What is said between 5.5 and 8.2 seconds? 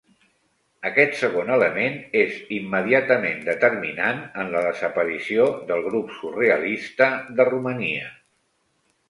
del grup surrealista de Romania.